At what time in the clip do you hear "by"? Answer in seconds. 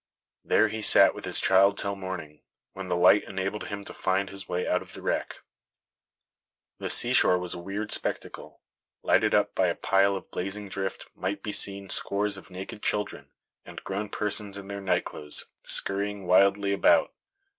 9.53-9.67